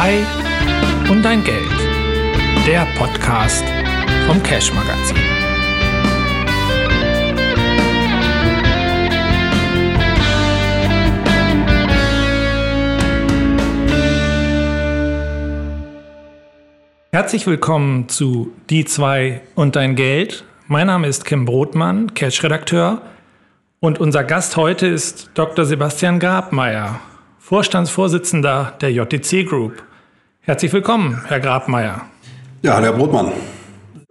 [0.00, 0.26] 2
[1.10, 1.68] und dein Geld.
[2.66, 3.62] Der Podcast
[4.26, 5.18] vom Cash Magazin.
[17.12, 20.44] Herzlich willkommen zu Die 2 und dein Geld.
[20.66, 23.02] Mein Name ist Kim Brotmann, Cash-Redakteur.
[23.80, 25.66] Und unser Gast heute ist Dr.
[25.66, 27.00] Sebastian Grabmeier,
[27.38, 29.82] Vorstandsvorsitzender der JTC Group.
[30.42, 32.06] Herzlich willkommen, Herr Grabmeier.
[32.62, 33.32] Ja, Herr Brotmann.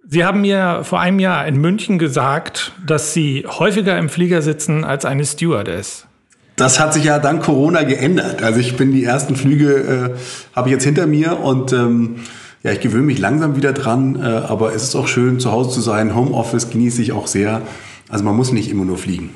[0.08, 4.84] Sie haben mir vor einem Jahr in München gesagt, dass Sie häufiger im Flieger sitzen
[4.84, 6.06] als eine Stewardess.
[6.56, 8.44] Das hat sich ja dank Corona geändert.
[8.44, 12.18] Also ich bin die ersten Flüge äh, habe ich jetzt hinter mir und ähm,
[12.62, 15.72] ja, ich gewöhne mich langsam wieder dran, äh, aber es ist auch schön, zu Hause
[15.72, 16.16] zu sein.
[16.16, 17.62] Homeoffice genieße ich auch sehr.
[18.08, 19.32] Also man muss nicht immer nur fliegen.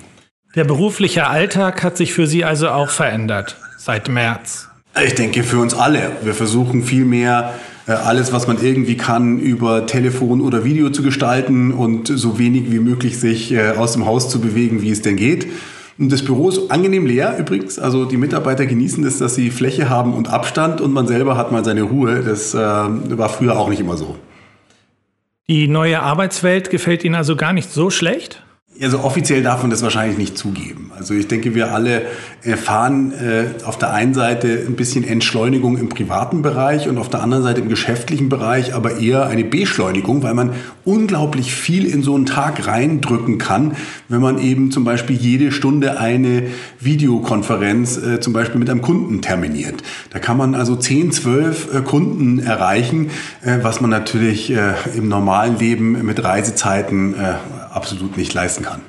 [0.56, 4.70] Der berufliche Alltag hat sich für Sie also auch verändert seit März.
[5.02, 6.12] Ich denke für uns alle.
[6.24, 7.56] Wir versuchen viel mehr
[7.88, 12.72] äh, alles, was man irgendwie kann, über Telefon oder Video zu gestalten und so wenig
[12.72, 15.48] wie möglich sich äh, aus dem Haus zu bewegen, wie es denn geht.
[15.98, 17.80] Und das Büro ist angenehm leer übrigens.
[17.80, 21.52] Also die Mitarbeiter genießen es, dass sie Fläche haben und Abstand und man selber hat
[21.52, 22.22] mal seine Ruhe.
[22.22, 24.16] Das äh, war früher auch nicht immer so.
[25.50, 28.44] Die neue Arbeitswelt gefällt Ihnen also gar nicht so schlecht?
[28.82, 30.92] Also offiziell darf man das wahrscheinlich nicht zugeben.
[30.98, 32.04] Also ich denke, wir alle
[32.42, 37.22] erfahren äh, auf der einen Seite ein bisschen Entschleunigung im privaten Bereich und auf der
[37.22, 40.54] anderen Seite im geschäftlichen Bereich, aber eher eine Beschleunigung, weil man
[40.86, 43.74] unglaublich viel in so einen Tag reindrücken kann,
[44.10, 46.48] wenn man eben zum Beispiel jede Stunde eine
[46.80, 49.84] Videokonferenz äh, zum Beispiel mit einem Kunden terminiert.
[50.10, 53.12] Da kann man also 10, 12 äh, Kunden erreichen,
[53.44, 57.34] äh, was man natürlich äh, im normalen Leben mit Reisezeiten äh,
[57.76, 58.82] absolut nicht leisten kann.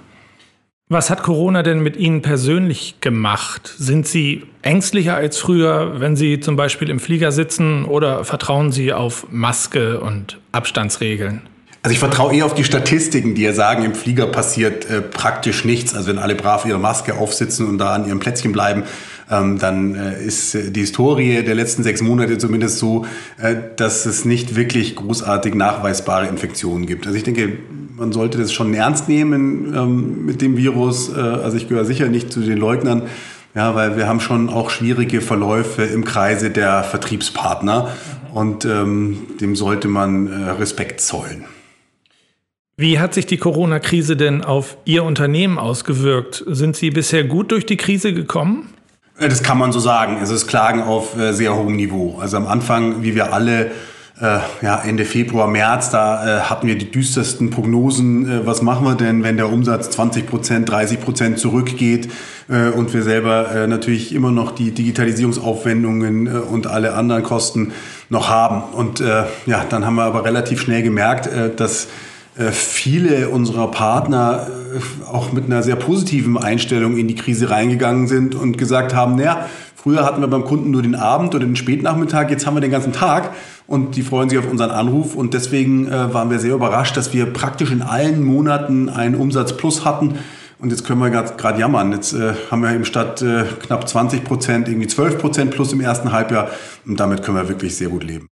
[0.91, 3.73] Was hat Corona denn mit Ihnen persönlich gemacht?
[3.79, 8.93] Sind Sie ängstlicher als früher, wenn Sie zum Beispiel im Flieger sitzen oder vertrauen Sie
[8.93, 11.41] auf Maske und Abstandsregeln?
[11.83, 15.65] Also ich vertraue eher auf die Statistiken, die ja sagen, im Flieger passiert äh, praktisch
[15.65, 15.95] nichts.
[15.95, 18.85] Also wenn alle brav ihre Maske aufsitzen und da an ihrem Plätzchen bleiben,
[19.31, 23.07] ähm, dann äh, ist die Historie der letzten sechs Monate zumindest so,
[23.41, 27.07] äh, dass es nicht wirklich großartig nachweisbare Infektionen gibt.
[27.07, 27.53] Also ich denke,
[27.97, 31.11] man sollte das schon ernst nehmen ähm, mit dem Virus.
[31.11, 33.03] Äh, also ich gehöre sicher nicht zu den Leugnern.
[33.55, 37.89] Ja, weil wir haben schon auch schwierige Verläufe im Kreise der Vertriebspartner
[38.33, 41.45] und ähm, dem sollte man äh, Respekt zollen.
[42.77, 46.43] Wie hat sich die Corona-Krise denn auf Ihr Unternehmen ausgewirkt?
[46.49, 48.74] Sind Sie bisher gut durch die Krise gekommen?
[49.19, 50.19] Äh, das kann man so sagen.
[50.23, 52.19] Es ist Klagen auf äh, sehr hohem Niveau.
[52.21, 53.71] Also am Anfang, wie wir alle,
[54.21, 58.31] äh, ja, Ende Februar, März, da äh, hatten wir die düstersten Prognosen.
[58.31, 62.11] Äh, was machen wir denn, wenn der Umsatz 20 Prozent, 30 Prozent zurückgeht
[62.49, 67.73] äh, und wir selber äh, natürlich immer noch die Digitalisierungsaufwendungen äh, und alle anderen Kosten
[68.09, 68.63] noch haben?
[68.75, 71.89] Und äh, ja, dann haben wir aber relativ schnell gemerkt, äh, dass
[72.37, 78.35] viele unserer Partner äh, auch mit einer sehr positiven Einstellung in die Krise reingegangen sind
[78.35, 79.47] und gesagt haben, naja,
[79.77, 82.73] früher hatten wir beim Kunden nur den Abend oder den Spätnachmittag, jetzt haben wir den
[82.73, 83.31] ganzen Tag
[83.67, 87.13] und die freuen sich auf unseren Anruf und deswegen äh, waren wir sehr überrascht, dass
[87.13, 90.19] wir praktisch in allen Monaten einen Umsatz plus hatten.
[90.61, 91.93] Und jetzt können wir gerade jammern.
[91.93, 95.81] Jetzt äh, haben wir eben statt äh, knapp 20 Prozent irgendwie 12 Prozent plus im
[95.81, 96.49] ersten Halbjahr.
[96.87, 98.29] Und damit können wir wirklich sehr gut leben.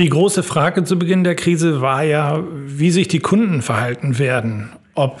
[0.00, 4.70] Die große Frage zu Beginn der Krise war ja, wie sich die Kunden verhalten werden.
[4.94, 5.20] Ob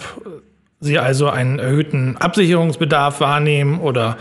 [0.80, 4.16] sie also einen erhöhten Absicherungsbedarf wahrnehmen oder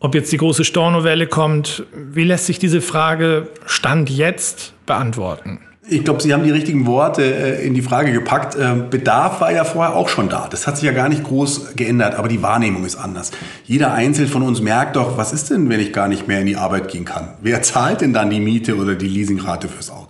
[0.00, 1.84] ob jetzt die große Stornowelle kommt.
[1.94, 5.60] Wie lässt sich diese Frage Stand jetzt beantworten?
[5.88, 8.54] Ich glaube, Sie haben die richtigen Worte äh, in die Frage gepackt.
[8.54, 10.46] Äh, Bedarf war ja vorher auch schon da.
[10.48, 13.32] Das hat sich ja gar nicht groß geändert, aber die Wahrnehmung ist anders.
[13.64, 16.46] Jeder Einzelne von uns merkt doch, was ist denn, wenn ich gar nicht mehr in
[16.46, 17.30] die Arbeit gehen kann?
[17.42, 20.01] Wer zahlt denn dann die Miete oder die Leasingrate fürs Auto?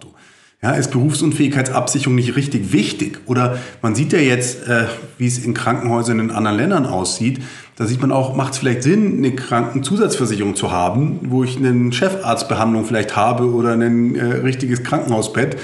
[0.65, 3.19] Ja, ist Berufsunfähigkeitsabsicherung nicht richtig wichtig?
[3.27, 4.85] Oder man sieht ja jetzt, äh,
[5.19, 7.41] wie es in Krankenhäusern in anderen Ländern aussieht.
[7.75, 11.93] Da sieht man auch, macht es vielleicht Sinn, eine Krankenzusatzversicherung zu haben, wo ich eine
[11.93, 15.57] Chefarztbehandlung vielleicht habe oder ein äh, richtiges Krankenhausbett.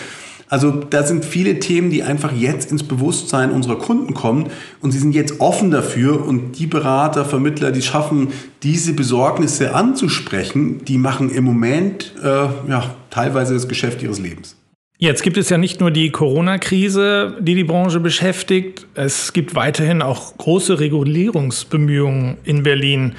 [0.49, 4.47] Also da sind viele Themen, die einfach jetzt ins Bewusstsein unserer Kunden kommen
[4.81, 8.29] und sie sind jetzt offen dafür und die Berater, Vermittler, die schaffen,
[8.65, 12.27] diese Besorgnisse anzusprechen, die machen im Moment äh,
[12.69, 14.57] ja, teilweise das Geschäft ihres Lebens.
[15.01, 18.85] Jetzt gibt es ja nicht nur die Corona-Krise, die die Branche beschäftigt.
[18.95, 23.15] Es gibt weiterhin auch große Regulierungsbemühungen in Berlin.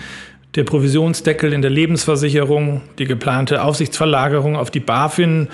[0.56, 5.48] Der Provisionsdeckel in der Lebensversicherung, die geplante Aufsichtsverlagerung auf die BaFin.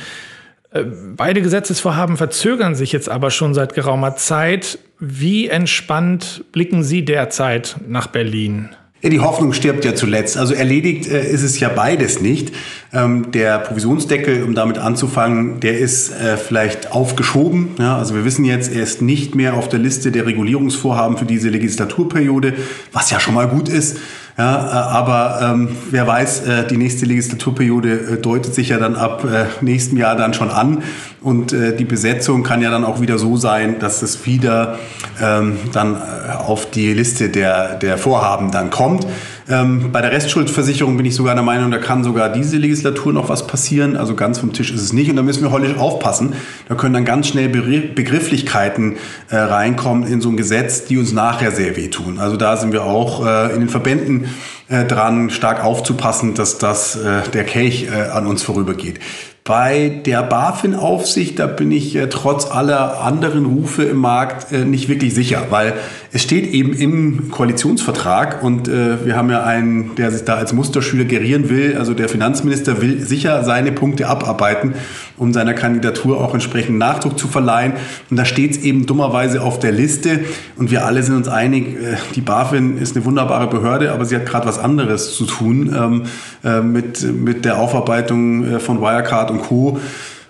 [0.71, 0.85] Äh,
[1.15, 4.79] beide Gesetzesvorhaben verzögern sich jetzt aber schon seit geraumer Zeit.
[4.99, 8.69] Wie entspannt blicken Sie derzeit nach Berlin?
[9.05, 10.35] Ja, die Hoffnung stirbt ja zuletzt.
[10.35, 12.51] Also erledigt äh, ist es ja beides nicht.
[12.91, 17.75] Ähm, der Provisionsdeckel, um damit anzufangen, der ist äh, vielleicht aufgeschoben.
[17.77, 21.25] Ja, also wir wissen jetzt, er ist nicht mehr auf der Liste der Regulierungsvorhaben für
[21.25, 22.55] diese Legislaturperiode,
[22.93, 23.97] was ja schon mal gut ist.
[24.37, 28.95] Ja, äh, aber ähm, wer weiß, äh, die nächste Legislaturperiode äh, deutet sich ja dann
[28.95, 30.83] ab äh, nächstem Jahr dann schon an.
[31.21, 34.77] Und äh, die Besetzung kann ja dann auch wieder so sein, dass es wieder
[35.21, 39.07] ähm, dann äh, auf die Liste der, der Vorhaben dann kommt.
[39.47, 43.29] Ähm, bei der Restschuldversicherung bin ich sogar der Meinung, da kann sogar diese Legislatur noch
[43.29, 43.95] was passieren.
[43.95, 45.09] Also ganz vom Tisch ist es nicht.
[45.09, 46.33] Und da müssen wir heute aufpassen.
[46.67, 48.97] Da können dann ganz schnell Begrifflichkeiten
[49.29, 52.17] äh, reinkommen in so ein Gesetz, die uns nachher sehr wehtun.
[52.17, 54.29] Also da sind wir auch äh, in den Verbänden
[54.67, 58.99] äh, dran, stark aufzupassen, dass das äh, der Kelch äh, an uns vorübergeht.
[59.47, 64.89] Bei der BaFin-Aufsicht, da bin ich äh, trotz aller anderen Rufe im Markt äh, nicht
[64.89, 65.73] wirklich sicher, weil
[66.15, 70.53] es steht eben im Koalitionsvertrag und äh, wir haben ja einen, der sich da als
[70.53, 71.75] Musterschüler gerieren will.
[71.77, 74.75] Also der Finanzminister will sicher seine Punkte abarbeiten,
[75.17, 77.73] um seiner Kandidatur auch entsprechend Nachdruck zu verleihen.
[78.09, 80.21] Und da steht es eben dummerweise auf der Liste
[80.55, 84.15] und wir alle sind uns einig, äh, die BaFin ist eine wunderbare Behörde, aber sie
[84.15, 86.03] hat gerade was anderes zu tun ähm,
[86.45, 89.81] äh, mit, mit der Aufarbeitung äh, von Wirecard und Co.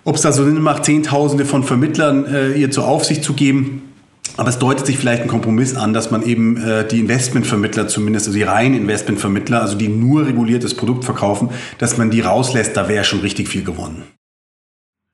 [0.03, 3.83] Ob es da so Sinn macht, Zehntausende von Vermittlern äh, ihr zur Aufsicht zu geben,
[4.37, 8.27] aber es deutet sich vielleicht ein Kompromiss an, dass man eben äh, die Investmentvermittler zumindest,
[8.27, 12.87] also die reinen Investmentvermittler, also die nur reguliertes Produkt verkaufen, dass man die rauslässt, da
[12.87, 14.03] wäre schon richtig viel gewonnen.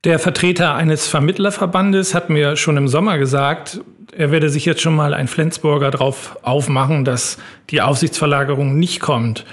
[0.04, 3.80] Der Vertreter eines Vermittlerverbandes hat mir schon im Sommer gesagt,
[4.16, 7.38] er werde sich jetzt schon mal ein Flensburger drauf aufmachen, dass
[7.70, 9.44] die Aufsichtsverlagerung nicht kommt.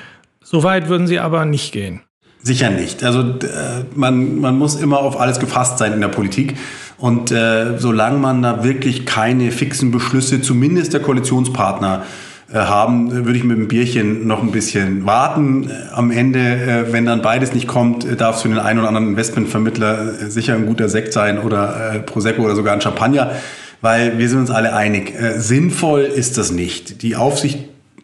[0.44, 2.02] So weit würden Sie aber nicht gehen.
[2.42, 3.04] Sicher nicht.
[3.04, 6.56] Also äh, man, man muss immer auf alles gefasst sein in der Politik.
[7.00, 12.04] Und äh, solange man da wirklich keine fixen Beschlüsse, zumindest der Koalitionspartner,
[12.52, 15.70] äh, haben, würde ich mit dem Bierchen noch ein bisschen warten.
[15.94, 18.88] Am Ende, äh, wenn dann beides nicht kommt, äh, darf es für den einen oder
[18.88, 23.34] anderen Investmentvermittler sicher ein guter Sekt sein oder Prosecco oder sogar ein Champagner,
[23.82, 27.04] weil wir sind uns alle einig, sinnvoll ist das nicht.
[27.04, 27.60] Die Aufsicht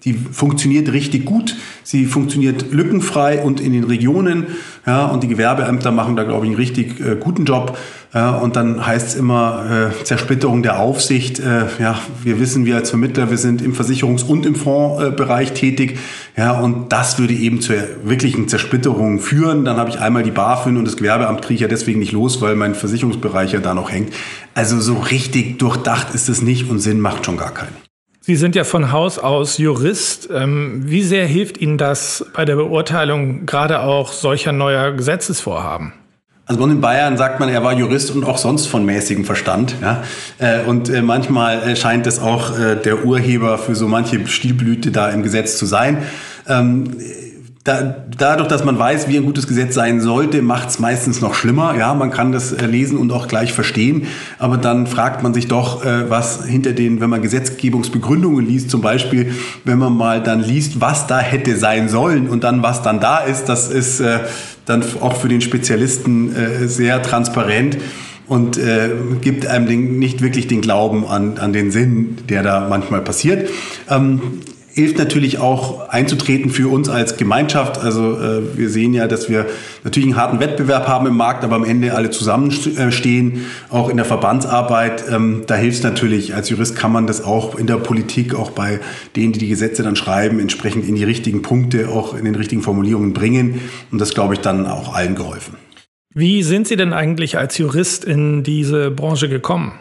[0.06, 1.56] die funktioniert richtig gut.
[1.84, 4.46] Sie funktioniert lückenfrei und in den Regionen.
[4.86, 7.76] Ja, und die Gewerbeämter machen da, glaube ich, einen richtig äh, guten Job.
[8.16, 11.40] Ja, und dann heißt es immer äh, Zersplitterung der Aufsicht.
[11.40, 16.00] Äh, ja, wir wissen, wir als Vermittler, wir sind im Versicherungs- und im Fondsbereich tätig.
[16.38, 17.76] Ja, und das würde eben zur
[18.06, 19.66] wirklichen Zersplitterung führen.
[19.66, 22.42] Dann habe ich einmal die BaFin und das Gewerbeamt kriege ich ja deswegen nicht los,
[22.42, 24.14] weil mein Versicherungsbereich ja da noch hängt.
[24.54, 27.76] Also so richtig durchdacht ist es nicht und Sinn macht schon gar keinen.
[28.22, 30.30] Sie sind ja von Haus aus Jurist.
[30.34, 35.92] Ähm, wie sehr hilft Ihnen das bei der Beurteilung gerade auch solcher neuer Gesetzesvorhaben?
[36.48, 39.26] Also bei uns in Bayern sagt man, er war Jurist und auch sonst von mäßigem
[39.26, 39.76] Verstand.
[39.82, 40.04] Ja?
[40.38, 45.10] Äh, und äh, manchmal scheint es auch äh, der Urheber für so manche Stilblüte da
[45.10, 46.04] im Gesetz zu sein.
[46.48, 46.92] Ähm,
[47.66, 51.34] da, dadurch, dass man weiß, wie ein gutes Gesetz sein sollte, macht es meistens noch
[51.34, 51.76] schlimmer.
[51.76, 54.06] Ja, man kann das äh, lesen und auch gleich verstehen,
[54.38, 58.82] aber dann fragt man sich doch, äh, was hinter den, wenn man Gesetzgebungsbegründungen liest, zum
[58.82, 59.34] Beispiel,
[59.64, 63.18] wenn man mal dann liest, was da hätte sein sollen und dann was dann da
[63.18, 64.20] ist, das ist äh,
[64.66, 67.78] dann auch für den Spezialisten äh, sehr transparent
[68.28, 68.90] und äh,
[69.22, 73.50] gibt einem den, nicht wirklich den Glauben an, an den Sinn, der da manchmal passiert.
[73.90, 74.42] Ähm,
[74.76, 77.78] hilft natürlich auch einzutreten für uns als Gemeinschaft.
[77.78, 79.46] Also äh, wir sehen ja, dass wir
[79.86, 84.06] natürlich einen harten Wettbewerb haben im Markt, aber am Ende alle zusammenstehen, auch in der
[84.06, 85.06] Verbandsarbeit.
[85.10, 88.52] Ähm, da hilft es natürlich, als Jurist kann man das auch in der Politik, auch
[88.52, 88.82] bei
[89.16, 92.62] denen, die die Gesetze dann schreiben, entsprechend in die richtigen Punkte, auch in den richtigen
[92.62, 93.62] Formulierungen bringen.
[93.94, 95.56] Und das, glaube ich, dann auch allen geholfen.
[96.14, 99.72] Wie sind Sie denn eigentlich als Jurist in diese Branche gekommen?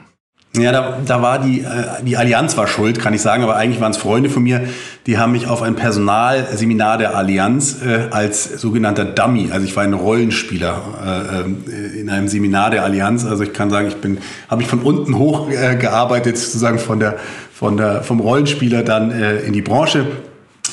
[0.57, 3.81] Ja, da, da war die, äh, die Allianz war schuld, kann ich sagen, aber eigentlich
[3.81, 4.61] waren es Freunde von mir,
[5.05, 9.83] die haben mich auf ein Personalseminar der Allianz äh, als sogenannter Dummy, also ich war
[9.83, 14.19] ein Rollenspieler äh, äh, in einem Seminar der Allianz, also ich kann sagen, ich bin,
[14.49, 17.17] habe ich von unten hoch äh, gearbeitet, sozusagen von der,
[17.53, 20.07] von der, vom Rollenspieler dann äh, in die Branche.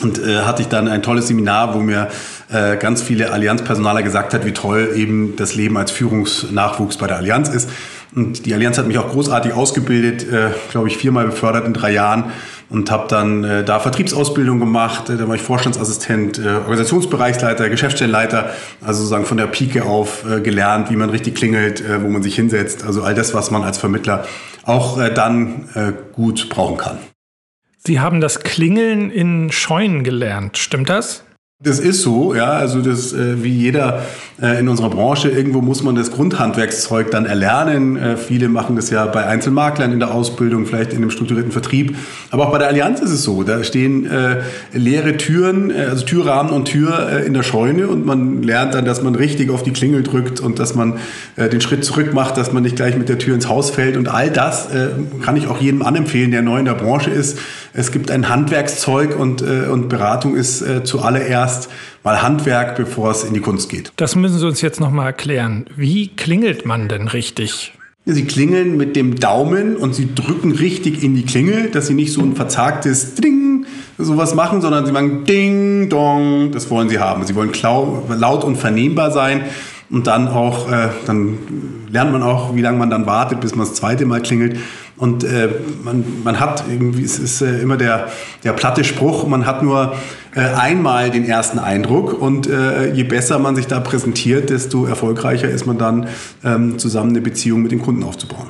[0.01, 2.07] Und äh, hatte ich dann ein tolles Seminar, wo mir
[2.51, 7.17] äh, ganz viele Allianzpersonaler gesagt hat, wie toll eben das Leben als Führungsnachwuchs bei der
[7.17, 7.69] Allianz ist.
[8.13, 11.91] Und die Allianz hat mich auch großartig ausgebildet, äh, glaube ich, viermal befördert in drei
[11.91, 12.25] Jahren
[12.69, 15.09] und habe dann äh, da Vertriebsausbildung gemacht.
[15.09, 18.49] Äh, da war ich Vorstandsassistent, äh, Organisationsbereichsleiter, Geschäftsstellenleiter,
[18.81, 22.21] also sozusagen von der Pike auf äh, gelernt, wie man richtig klingelt, äh, wo man
[22.21, 22.83] sich hinsetzt.
[22.85, 24.25] Also all das, was man als Vermittler
[24.65, 26.97] auch äh, dann äh, gut brauchen kann.
[27.77, 31.23] Sie haben das Klingeln in Scheunen gelernt, stimmt das?
[31.63, 32.53] Das ist so, ja.
[32.53, 34.01] Also das äh, wie jeder
[34.41, 37.97] äh, in unserer Branche, irgendwo muss man das Grundhandwerkszeug dann erlernen.
[37.97, 41.95] Äh, viele machen das ja bei Einzelmaklern in der Ausbildung, vielleicht in einem strukturierten Vertrieb.
[42.31, 43.43] Aber auch bei der Allianz ist es so.
[43.43, 44.41] Da stehen äh,
[44.73, 48.85] leere Türen, äh, also Türrahmen und Tür äh, in der Scheune und man lernt dann,
[48.85, 50.97] dass man richtig auf die Klingel drückt und dass man
[51.37, 53.97] den Schritt zurück macht, dass man nicht gleich mit der Tür ins Haus fällt.
[53.97, 54.67] Und all das
[55.21, 57.37] kann ich auch jedem anempfehlen, der neu in der Branche ist.
[57.73, 60.83] Es gibt ein Handwerkszeug und, und Beratung ist äh,
[61.51, 61.69] zuallererst
[62.03, 63.91] mal Handwerk, bevor es in die Kunst geht.
[63.95, 65.65] Das müssen Sie uns jetzt nochmal erklären.
[65.75, 67.73] Wie klingelt man denn richtig?
[68.05, 72.13] Sie klingeln mit dem Daumen und Sie drücken richtig in die Klingel, dass Sie nicht
[72.13, 73.65] so ein verzagtes Ding
[73.99, 77.23] sowas machen, sondern Sie machen Ding, Dong, das wollen Sie haben.
[77.25, 77.51] Sie wollen
[78.09, 79.43] laut und vernehmbar sein
[79.91, 81.37] und dann auch, äh, dann
[81.91, 84.57] lernt man auch, wie lange man dann wartet, bis man das zweite Mal klingelt.
[84.97, 85.49] Und äh,
[85.83, 88.07] man, man hat irgendwie, es ist äh, immer der,
[88.43, 89.93] der platte Spruch, man hat nur
[90.35, 95.49] äh, einmal den ersten Eindruck und äh, je besser man sich da präsentiert, desto erfolgreicher
[95.49, 96.07] ist man dann,
[96.43, 98.47] ähm, zusammen eine Beziehung mit den Kunden aufzubauen.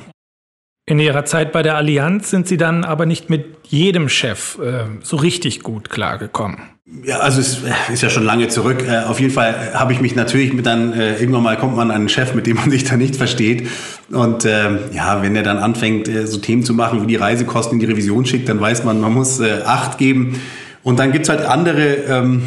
[0.85, 4.85] In Ihrer Zeit bei der Allianz sind Sie dann aber nicht mit jedem Chef äh,
[5.01, 6.57] so richtig gut klargekommen.
[7.05, 7.61] Ja, also es
[7.93, 8.83] ist ja schon lange zurück.
[8.85, 11.89] Äh, auf jeden Fall habe ich mich natürlich mit dann, äh, irgendwann mal kommt man
[11.89, 13.69] an einen Chef, mit dem man sich dann nicht versteht.
[14.09, 17.75] Und ähm, ja, wenn er dann anfängt, äh, so Themen zu machen, wie die Reisekosten
[17.75, 20.41] in die Revision schickt, dann weiß man, man muss Acht geben.
[20.83, 22.41] Und dann gibt's halt andere, ähm,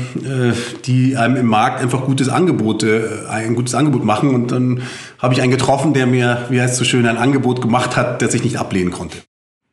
[0.86, 2.84] die einem im Markt einfach gutes Angebot,
[3.28, 4.34] ein gutes Angebot machen.
[4.34, 4.82] Und dann
[5.18, 8.22] habe ich einen getroffen, der mir, wie heißt es so schön, ein Angebot gemacht hat,
[8.22, 9.18] das ich nicht ablehnen konnte.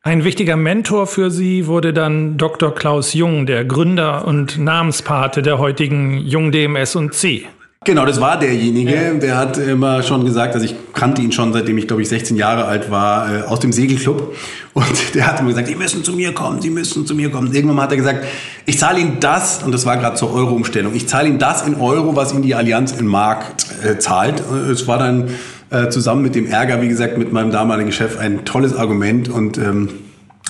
[0.04, 2.74] Ein wichtiger Mentor für Sie wurde dann Dr.
[2.74, 7.46] Klaus Jung, der Gründer und Namenspate der heutigen Jung DMS und C.
[7.84, 9.14] Genau, das war derjenige, ja.
[9.16, 12.38] der hat immer schon gesagt, also ich kannte ihn schon, seitdem ich glaube ich 16
[12.38, 14.36] Jahre alt war, äh, aus dem Segelclub.
[14.74, 14.86] Und
[15.16, 17.52] der hat immer gesagt, Sie müssen zu mir kommen, Sie müssen zu mir kommen.
[17.52, 18.24] Irgendwann hat er gesagt,
[18.68, 21.74] ich zahle Ihnen das, und das war gerade zur Euro-Umstellung, ich zahle Ihnen das in
[21.74, 23.46] Euro, was Ihnen die Allianz in Mark
[23.84, 24.44] äh, zahlt.
[24.72, 25.32] Es war dann
[25.72, 29.58] äh, zusammen mit dem Ärger, wie gesagt, mit meinem damaligen Chef ein tolles Argument und
[29.58, 29.90] ähm,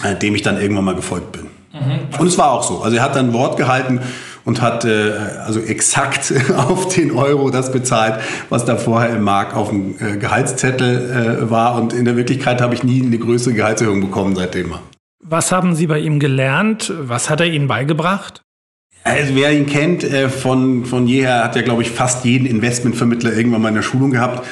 [0.03, 1.43] äh, dem ich dann irgendwann mal gefolgt bin.
[1.71, 2.19] Mhm.
[2.19, 2.81] Und es war auch so.
[2.81, 4.01] Also er hat dann Wort gehalten
[4.45, 5.13] und hat äh,
[5.45, 10.17] also exakt auf den Euro das bezahlt, was da vorher im Markt auf dem äh,
[10.17, 11.75] Gehaltszettel äh, war.
[11.75, 14.75] Und in der Wirklichkeit habe ich nie eine größere Gehaltserhöhung bekommen seitdem.
[15.23, 16.91] Was haben Sie bei ihm gelernt?
[16.99, 18.41] Was hat er Ihnen beigebracht?
[19.03, 23.33] Also wer ihn kennt, äh, von, von jeher hat ja, glaube ich, fast jeden Investmentvermittler
[23.33, 24.45] irgendwann mal in der Schulung gehabt.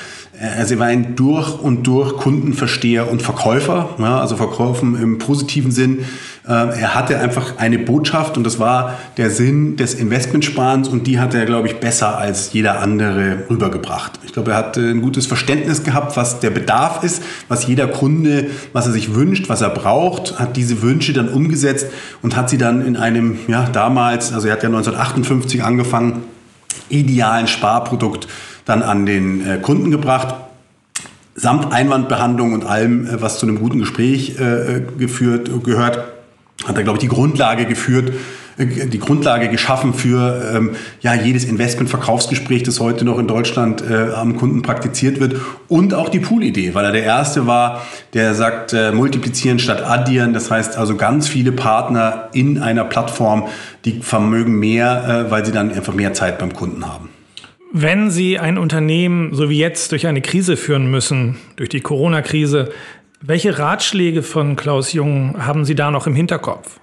[0.58, 5.72] Also er war ein durch und durch Kundenversteher und Verkäufer, ja, also Verkaufen im positiven
[5.72, 6.06] Sinn.
[6.50, 11.20] Ähm, er hatte einfach eine Botschaft und das war der Sinn des Investmentsparens und die
[11.20, 14.20] hat er, glaube ich, besser als jeder andere rübergebracht.
[14.26, 18.48] Ich glaube, er hat ein gutes Verständnis gehabt, was der Bedarf ist, was jeder Kunde,
[18.74, 21.86] was er sich wünscht, was er braucht, hat diese Wünsche dann umgesetzt
[22.24, 26.24] und hat sie dann in einem, ja, damals, also er hat ja 1958 angefangen,
[26.90, 28.28] idealen Sparprodukt
[28.66, 30.34] dann an den äh, Kunden gebracht
[31.36, 36.19] samt Einwandbehandlung und allem, äh, was zu einem guten Gespräch äh, geführt gehört,
[36.70, 38.14] hat er, glaube ich, die Grundlage geführt,
[38.60, 40.72] die Grundlage geschaffen für ähm,
[41.02, 45.36] ja, jedes Investment-Verkaufsgespräch, das heute noch in Deutschland äh, am Kunden praktiziert wird.
[45.70, 50.34] Und auch die Pool-Idee, weil er der Erste war, der sagt, äh, multiplizieren statt addieren.
[50.34, 53.48] Das heißt also ganz viele Partner in einer Plattform,
[53.86, 57.10] die vermögen mehr, äh, weil sie dann einfach mehr Zeit beim Kunden haben.
[57.72, 62.72] Wenn Sie ein Unternehmen so wie jetzt durch eine Krise führen müssen, durch die Corona-Krise,
[63.22, 66.80] welche Ratschläge von Klaus Jung haben Sie da noch im Hinterkopf?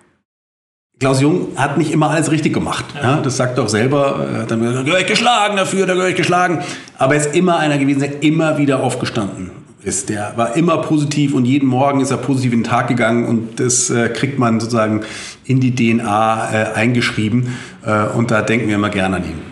[0.99, 2.85] Klaus Jung hat nicht immer alles richtig gemacht.
[2.95, 4.27] Ja, das sagt er auch selber.
[4.33, 6.61] Er hat dann gesagt, da gehöre ich geschlagen dafür, da gehöre ich geschlagen.
[6.97, 9.51] Aber er ist immer einer gewesen, der immer wieder aufgestanden
[9.83, 10.09] ist.
[10.09, 13.61] Der war immer positiv und jeden Morgen ist er positiv in den Tag gegangen und
[13.61, 15.03] das äh, kriegt man sozusagen
[15.45, 17.55] in die DNA äh, eingeschrieben.
[17.85, 19.43] Äh, und da denken wir immer gerne an ihn.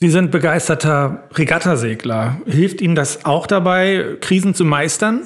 [0.00, 2.38] Sie sind begeisterter Regattasegler.
[2.44, 5.22] Hilft Ihnen das auch dabei, Krisen zu meistern?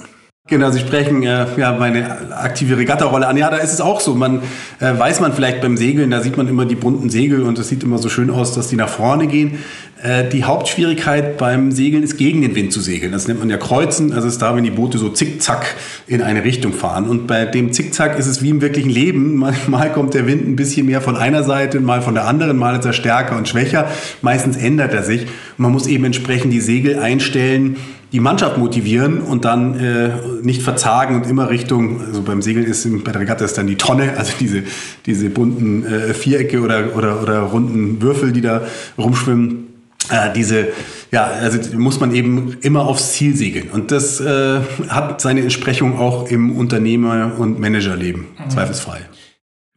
[0.49, 3.37] Genau, Sie sprechen äh, ja meine aktive Regattarolle an.
[3.37, 4.15] Ja, da ist es auch so.
[4.15, 4.43] Man
[4.79, 7.69] äh, weiß man vielleicht beim Segeln, da sieht man immer die bunten Segel und es
[7.69, 9.59] sieht immer so schön aus, dass die nach vorne gehen.
[10.01, 13.11] Äh, die Hauptschwierigkeit beim Segeln ist gegen den Wind zu segeln.
[13.11, 14.13] Das nennt man ja Kreuzen.
[14.13, 15.75] Also es ist da, wenn die Boote so zickzack
[16.07, 17.09] in eine Richtung fahren.
[17.09, 19.35] Und bei dem Zickzack ist es wie im wirklichen Leben.
[19.67, 22.79] Mal kommt der Wind ein bisschen mehr von einer Seite, mal von der anderen, mal
[22.79, 23.89] ist er stärker und schwächer.
[24.23, 25.27] Meistens ändert er sich.
[25.57, 27.79] Man muss eben entsprechend die Segel einstellen
[28.17, 30.09] die Mannschaft motivieren und dann äh,
[30.41, 33.77] nicht verzagen und immer Richtung, also beim Segeln ist bei der Regatta ist dann die
[33.77, 34.63] Tonne, also diese,
[35.05, 38.63] diese bunten äh, Vierecke oder, oder, oder runden Würfel, die da
[38.97, 39.67] rumschwimmen.
[40.09, 40.69] Äh, diese,
[41.13, 43.69] ja, also muss man eben immer aufs Ziel segeln.
[43.71, 48.51] Und das äh, hat seine Entsprechung auch im Unternehmer- und Managerleben, mhm.
[48.51, 49.01] zweifelsfrei.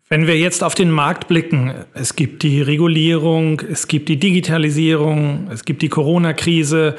[0.07, 5.49] Wenn wir jetzt auf den Markt blicken, es gibt die Regulierung, es gibt die Digitalisierung,
[5.51, 6.95] es gibt die Corona-Krise.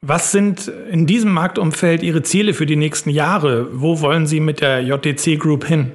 [0.00, 3.66] Was sind in diesem Marktumfeld Ihre Ziele für die nächsten Jahre?
[3.72, 5.90] Wo wollen Sie mit der JTC Group hin?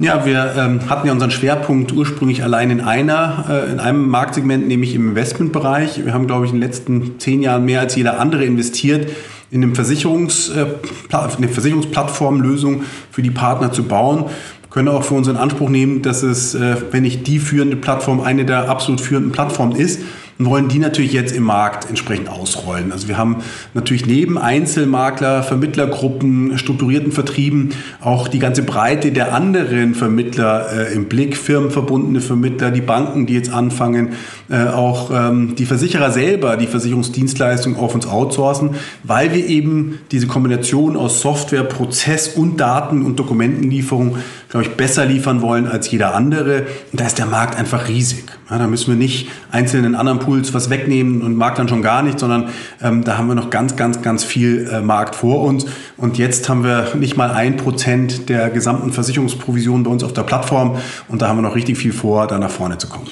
[0.00, 4.66] Ja, wir ähm, hatten ja unseren Schwerpunkt ursprünglich allein in einer, äh, in einem Marktsegment,
[4.66, 6.04] nämlich im Investmentbereich.
[6.04, 9.08] Wir haben, glaube ich, in den letzten zehn Jahren mehr als jeder andere investiert
[9.52, 10.66] in eine, Versicherungs, äh,
[11.12, 14.26] eine Versicherungsplattformlösung für die Partner zu bauen
[14.72, 18.22] können auch für uns in Anspruch nehmen, dass es, äh, wenn nicht die führende Plattform,
[18.22, 20.00] eine der absolut führenden Plattformen ist
[20.38, 22.92] und wollen die natürlich jetzt im Markt entsprechend ausrollen.
[22.92, 23.36] Also wir haben
[23.74, 27.70] natürlich neben Einzelmakler, Vermittlergruppen, strukturierten Vertrieben
[28.00, 33.34] auch die ganze Breite der anderen Vermittler äh, im Blick, firmenverbundene Vermittler, die Banken, die
[33.34, 34.14] jetzt anfangen,
[34.50, 38.70] äh, auch ähm, die Versicherer selber, die Versicherungsdienstleistungen auf uns outsourcen,
[39.02, 44.16] weil wir eben diese Kombination aus Software, Prozess und Daten- und Dokumentenlieferung,
[44.52, 46.66] glaube ich, besser liefern wollen als jeder andere.
[46.92, 48.24] Und da ist der Markt einfach riesig.
[48.50, 52.02] Ja, da müssen wir nicht einzelnen anderen Pools was wegnehmen und Markt dann schon gar
[52.02, 52.50] nicht, sondern
[52.82, 55.64] ähm, da haben wir noch ganz, ganz, ganz viel äh, Markt vor uns.
[55.96, 60.24] Und jetzt haben wir nicht mal ein Prozent der gesamten Versicherungsprovision bei uns auf der
[60.24, 60.76] Plattform
[61.08, 63.06] und da haben wir noch richtig viel vor, da nach vorne zu kommen.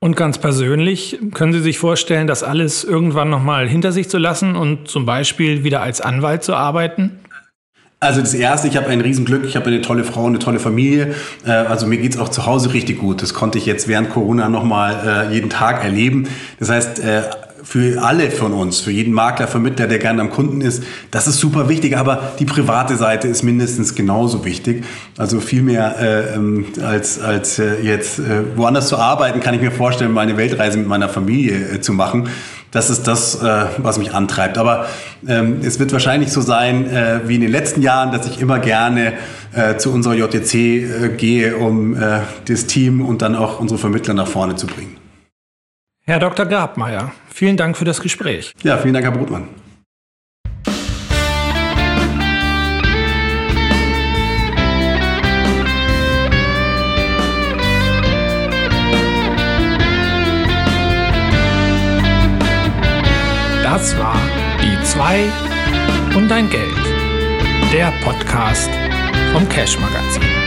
[0.00, 4.54] Und ganz persönlich, können Sie sich vorstellen, das alles irgendwann nochmal hinter sich zu lassen
[4.54, 7.20] und zum Beispiel wieder als Anwalt zu arbeiten?
[8.04, 11.14] Also das Erste, ich habe ein Riesenglück, ich habe eine tolle Frau, eine tolle Familie.
[11.46, 13.22] Äh, also mir geht's auch zu Hause richtig gut.
[13.22, 16.28] Das konnte ich jetzt während Corona nochmal äh, jeden Tag erleben.
[16.58, 17.22] Das heißt, äh,
[17.62, 21.38] für alle von uns, für jeden Makler, Vermittler, der gerne am Kunden ist, das ist
[21.38, 24.84] super wichtig, aber die private Seite ist mindestens genauso wichtig.
[25.16, 28.20] Also viel mehr äh, ähm, als, als jetzt
[28.54, 32.28] woanders zu arbeiten, kann ich mir vorstellen, meine Weltreise mit meiner Familie zu machen.
[32.74, 34.58] Das ist das, äh, was mich antreibt.
[34.58, 34.86] Aber
[35.28, 38.58] ähm, es wird wahrscheinlich so sein äh, wie in den letzten Jahren, dass ich immer
[38.58, 39.12] gerne
[39.52, 44.12] äh, zu unserer JTC äh, gehe, um äh, das Team und dann auch unsere Vermittler
[44.14, 44.96] nach vorne zu bringen.
[46.02, 46.46] Herr Dr.
[46.46, 48.52] Grabmeier, vielen Dank für das Gespräch.
[48.64, 49.48] Ja, vielen Dank, Herr Brutmann.
[65.14, 66.74] 2 und dein Geld,
[67.72, 68.68] der Podcast
[69.32, 70.43] vom Cash Magazin.